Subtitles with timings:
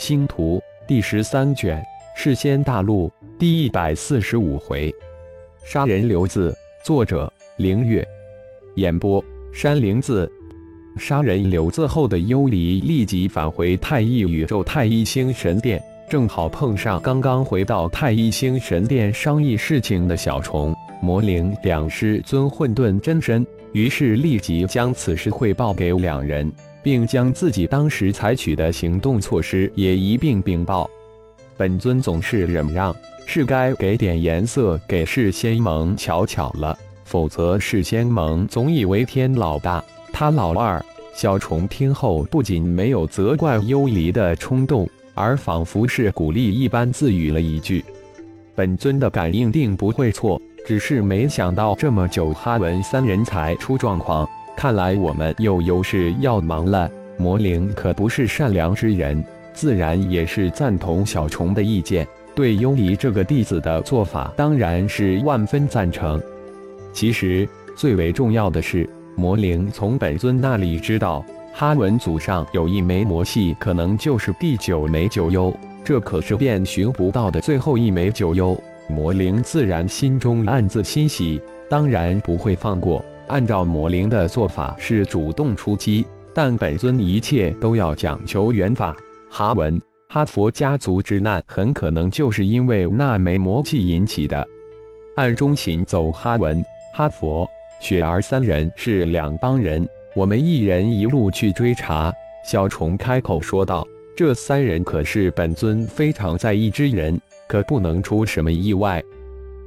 [0.00, 0.58] 星图
[0.88, 1.84] 第十三卷，
[2.16, 4.90] 世仙大陆第一百四十五回，
[5.62, 8.02] 杀人刘字，作者凌月，
[8.76, 10.28] 演播山灵子。
[10.96, 15.78] 杀人刘字后的幽离立即返回太一宇宙太一星神殿，
[16.08, 26.50] 正好碰上刚刚回到太一星神殿商议事情的小虫、魔灵两师尊混沌真身，于是立即将此事汇报给两人。
[26.82, 30.88] 并将自己当时采取的行动措施也一并禀报。
[31.56, 32.94] 本尊总是忍让，
[33.26, 40.82] 是该给点颜色给世仙盟瞧瞧了，否则世仙盟总以为天老大他老二。
[41.12, 47.84] 小虫听后不仅没有责怪幽离的冲动，而仿佛是鼓励一般自语了一句
[48.54, 54.26] ：“本尊的感应定不会错，只是没想到这么久哈文三人才出状况。”
[54.60, 56.86] 看来我们又有事要忙了。
[57.16, 59.24] 魔灵可不是善良之人，
[59.54, 66.20] 自然也是赞同小虫的意见，对幽离这个弟子的做法当然是万分赞成。
[66.92, 68.86] 其实最为重要的是，
[69.16, 71.24] 魔灵从本尊那里知道
[71.54, 78.54] 哈文祖上有一枚魔系，可能就是第九枚九幽，这可是遍寻不到的最后一枚九幽。
[78.90, 83.02] 魔灵自然心中暗自欣喜，当然不会放过。
[83.30, 88.96] 按照魔灵的做法是主动出击，但本尊一切都要讲求缘法。
[89.30, 94.44] 哈文、哈佛家族之难很可能就是因为那枚魔气引起的。
[95.14, 96.60] 暗中行走，哈文、
[96.92, 97.48] 哈佛、
[97.80, 102.12] 雪儿三人是两帮人，我们一人一路去追查。
[102.44, 103.86] 小虫开口说道
[104.16, 109.00] ：“这三人可是本尊非常在意之人，可不能出什么意外。”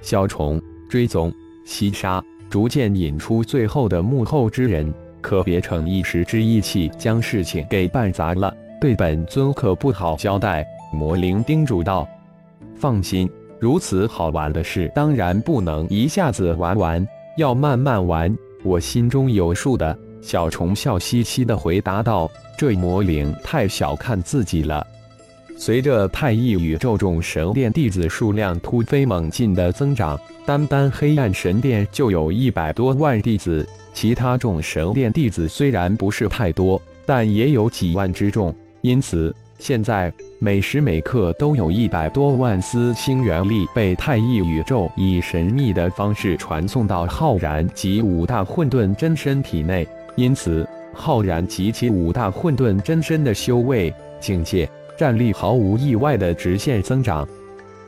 [0.00, 1.32] 小虫追踪
[1.66, 2.22] 西沙。
[2.50, 10.66] 逐渐引出最后的幕后之人，可别逞一时之意气，将事情给办砸了，对本尊可不好交代。
[10.92, 12.08] 魔灵叮嘱道
[12.74, 13.28] ：“放心，
[13.60, 17.06] 如此好玩的事，当然不能一下子玩完，
[17.36, 18.34] 要慢慢玩，
[18.64, 22.28] 我心中有数的。”小虫笑嘻嘻地回答道
[22.58, 24.84] ：“这魔灵太小看自己了。”
[25.60, 33.68] 随着太一宇宙众神殿弟子数量突飞猛进的增长，单单黑暗神殿就有一百多万弟子。
[33.92, 38.54] 其他众神殿弟子虽然不是太多，但也有几万之众。
[38.82, 49.84] 因此，现在每时每刻都有一百多万丝星元力被太一宇宙以神秘的方式传送到浩然及五大混沌真身体内。
[50.14, 50.64] 因此，
[50.94, 54.70] 浩然及其五大混沌真身的修为境界。
[54.98, 57.26] 战力毫无意外的直线增长，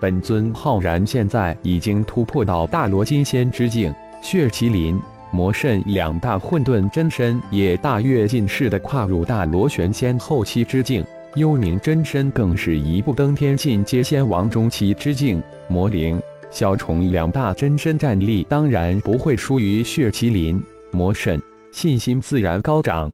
[0.00, 3.92] 本尊浩然现在已经突破到大罗金仙之境，
[4.22, 4.96] 血麒麟、
[5.32, 11.04] 魔圣两大混沌真身也大跃进式的跨入大罗玄仙后期之境，
[11.34, 21.42] 幽冥真身更是一步登天进阶仙王中期之境，魔灵、小虫两大真身战力当然不会输于血麒麟、魔神，
[21.72, 23.10] 信心自然高涨。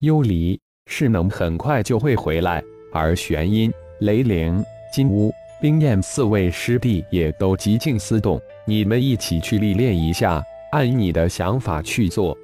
[0.00, 2.60] 幽离是能很快就会回来。
[2.92, 12.36] 而玄阴、雷灵、金乌、冰焰四位师弟也都极静思动，你们一起去历练一下，按你的想法去做。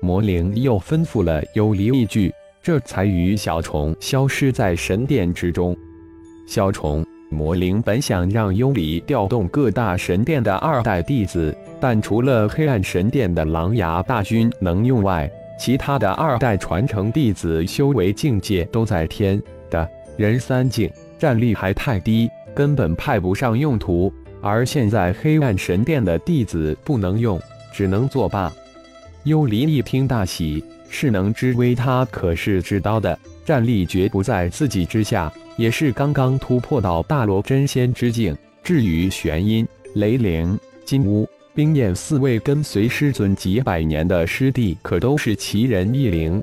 [0.00, 2.32] 魔灵又吩咐了幽离一句，
[2.62, 5.76] 这才与小虫消失在神殿之中。
[6.46, 19.42] 小虫、魔灵本想让幽离调动各大神殿的二代弟子，但除了黑暗神殿的狼牙大军能用外，其他的二代传承弟子修为境界都在天。
[20.18, 24.12] 人三境战力还太低，根本派不上用途。
[24.42, 27.40] 而现在黑暗神殿的弟子不能用，
[27.72, 28.52] 只能作罢。
[29.22, 38.36] 幽离一听大喜，势能之威他可是知道的，战力绝不在自己之下，也是刚刚突破到大罗真仙之境。
[38.64, 46.42] 至于玄阴、雷灵、金乌、冰焰四位跟随师尊几百年的师弟，可都是奇人异灵。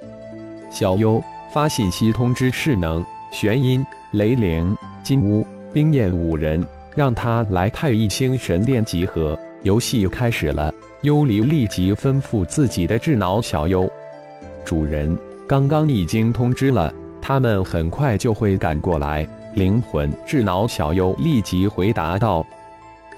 [0.72, 1.22] 小优
[1.54, 3.06] 发信息通知势能。
[3.36, 4.74] 玄阴、雷灵、
[5.04, 6.66] 金乌、冰焰五人，
[6.96, 9.38] 让他来太一星神殿集合。
[9.64, 13.92] 游戏开始了，幽离立即吩咐自己的智脑小优
[14.64, 22.46] ：“主人，刚刚已经通知了，他们很快就会赶过来。”灵魂智脑小优立即回答道：“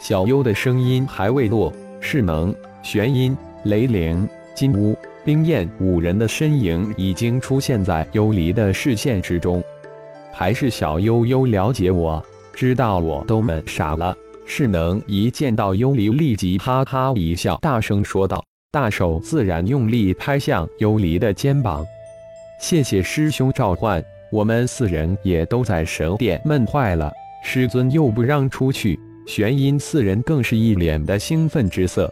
[0.01, 2.51] 小优的声音还未落，势能、
[2.81, 9.63] 玄阴、雷灵、金乌、冰焰五人的身影已经出现在幽离的视线之中。”
[10.39, 12.23] 还是小悠悠了解我，
[12.53, 14.15] 知道我都闷傻了。
[14.45, 21.83] 势能一见到幽离，立即哈哈一笑，大声说道：“大手自然用力拍向幽离的肩膀。
[22.61, 24.01] 谢谢师兄召唤，
[24.31, 27.11] 我们四人也都在神殿闷坏了，
[27.43, 32.07] 师尊又不让出去，玄阴四人更是一脸的兴奋之色。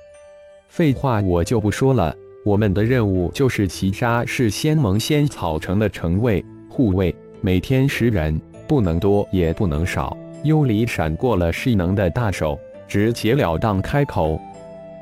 [0.68, 2.12] 废话我就不说了，
[2.44, 10.18] 我们的任务就是齐杀是仙盟仙草城的城卫、护卫，每天十人，不能多也不能少。
[10.46, 14.42] 幽离闪过了势能的大手，直截了当开口：“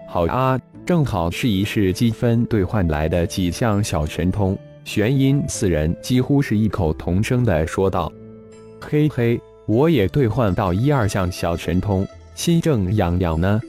[0.10, 8.12] 好啊，正好试一试积分兑换来的几项小神通。”玄阴四人几乎是异口同声的说道
[8.78, 12.06] ：“嘿嘿，我也兑换到一二项小神通，
[12.36, 13.62] 心正痒痒呢。”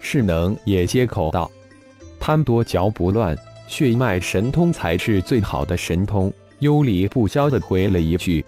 [0.00, 1.50] 势能也接口道
[2.20, 3.34] ：“贪多嚼不乱，
[3.66, 6.30] 血脉神通才是最好的神通。”
[6.62, 8.44] 幽离不消的回了一句，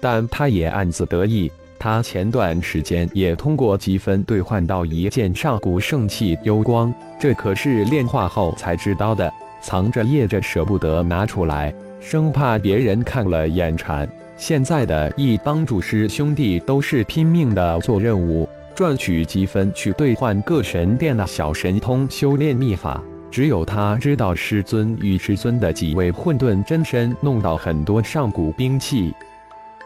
[0.00, 9.30] 但他也暗自得意，他前段时间也通过积分兑换到一件上古圣器幽光，这可是炼化后才知道的。
[9.60, 14.08] 藏着掖着，舍不得拿出来，生怕别人看了眼馋。
[14.34, 23.00] 现在的一帮主师兄弟都是拼命的做任务，赚取积分去兑换各神殿的小神通修炼秘法。
[23.32, 29.10] 只有他知道师尊与师尊的几位混沌真身弄到很多上古兵器。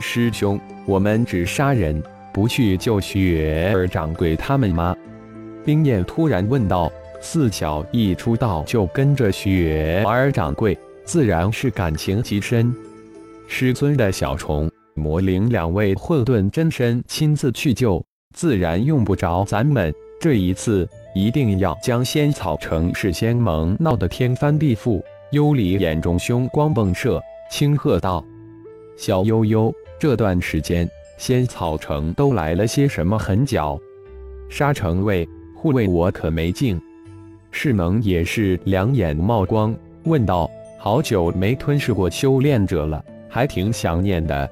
[0.01, 2.03] 师兄，我们只杀人，
[2.35, 4.97] 不去救雪儿掌柜他们吗？
[5.65, 6.91] 冰焰突然问道。
[7.19, 12.75] 四小一出道就跟着雪儿掌柜，自然是感情极深。
[13.47, 18.05] 师尊的小虫魔灵两位混沌真身亲自去救，
[18.35, 19.95] 自然用不着咱们。
[20.21, 25.03] 这一次一定要将仙草城事先盟闹得天翻地覆。
[25.31, 27.19] 幽离眼中凶光迸射，
[27.51, 28.23] 轻喝道
[28.99, 30.87] ：“小悠悠，这段时间
[31.17, 33.81] 仙草城都来了些什么狠角？
[34.51, 36.79] 沙城卫护卫我可没进。”
[37.51, 39.75] 势能也是两眼冒光，
[40.05, 44.47] 问道：“好久没吞噬过修炼者了，还挺想念的。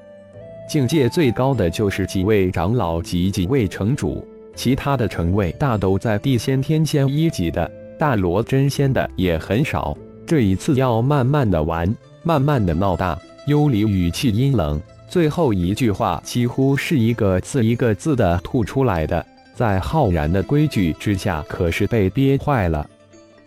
[0.66, 9.96] 境界最高的就是几位长老及几位城主，其他的城卫大都在地仙、天仙一级的，大罗真仙的也很少。
[10.26, 19.22] 这一次要慢慢的玩，慢慢的闹大。”幽离语气阴冷，最后一句话几乎是一个字一个字的吐出来的，
[19.54, 22.88] 在浩然的规矩之下，可是被憋坏了。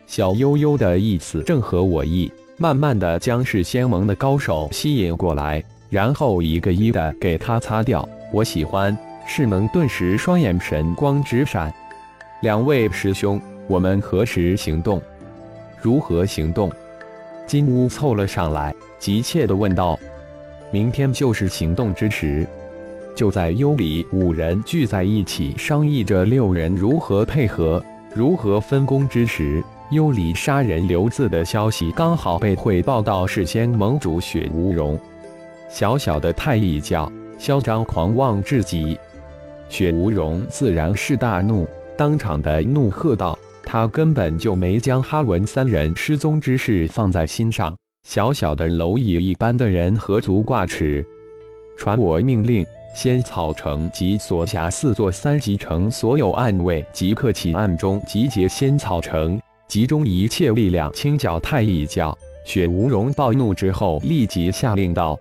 [0.06, 8.08] 小悠悠的意思正合我意，慢慢的将是仙盟的高手吸引过来，然后一个一的给他擦掉。
[8.32, 8.96] 我喜欢。
[9.30, 11.72] 世能顿时双眼神光直闪。
[12.42, 15.02] 两位师兄，我们何时行动？
[15.82, 16.72] 如何行动？
[17.46, 20.00] 金乌凑了上来，急切的问道。
[20.72, 22.48] 明天就是行动之时。
[23.16, 27.84] 就在幽里五人聚在一起商议着六人如何配合、
[28.14, 29.62] 如何分工之时。
[29.92, 35.00] 幽离杀人留字的消息刚好被汇报到事先盟主雪无容。
[35.70, 39.00] 小小的太乙教，嚣张狂妄至极。
[39.70, 41.68] 雪无容自然是大怒，
[41.98, 47.76] 当场的怒喝道：“他根本就没将哈文三人失踪之事放在心上，
[48.08, 51.06] 小小的蝼蚁一般的人何足挂齿？
[51.78, 52.66] 传我命令，
[52.96, 62.18] 仙草城及所辖四座三级城所有暗卫即刻起暗中集结仙草城。”集中一切力量清剿太乙教。
[62.46, 65.20] 雪无容暴怒之后，立即下令道：“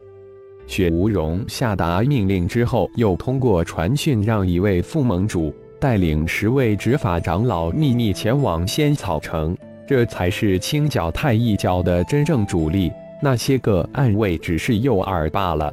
[0.67, 9.57] 雪无容下达命令之后，又通过传讯让一位副盟主带领十位执法长老秘密前往仙草城。
[9.89, 12.91] 这才是清剿太乙教的真正主力，
[13.23, 15.73] 那些个暗卫只是诱饵罢了。”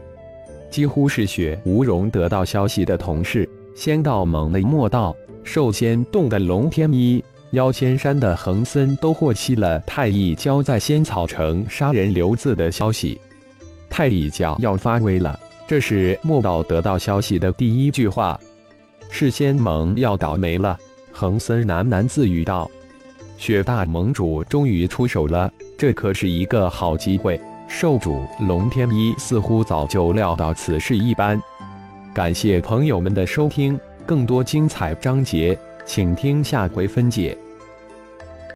[0.70, 7.24] 几乎是雪无容得到消息的同事，仙道盟的莫道、兽仙洞的龙天一。
[7.52, 13.20] 妖仙山的恒森都获悉了太乙教在仙草城杀人留字的消息，
[13.94, 15.40] 太乙教要发威了。
[15.68, 18.40] 这是莫道得到消息的第一句话。
[19.12, 20.76] 是仙盟要倒霉了，
[21.12, 22.70] 恒森喃喃自语道
[23.38, 31.40] ：“雪大盟主终于出手了，这可是一个好机会。”兽主龙天一似乎早就料到此事一般。
[32.16, 35.56] 感谢朋友们的收听，更多精彩章节。
[35.86, 37.38] 请听下回分解。